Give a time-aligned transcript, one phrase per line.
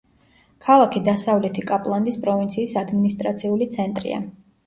[0.67, 4.19] ქალაქი დასავლეთი კაპლანდის პროვინციის ადმინისტრაციული ცენტრია.